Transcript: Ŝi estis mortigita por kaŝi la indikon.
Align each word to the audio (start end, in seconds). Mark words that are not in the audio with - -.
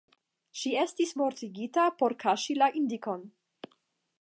Ŝi 0.61 0.71
estis 0.83 1.11
mortigita 1.21 1.83
por 2.01 2.15
kaŝi 2.25 2.57
la 2.63 2.71
indikon. 2.81 3.23